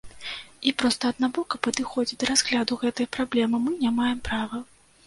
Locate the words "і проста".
0.69-1.11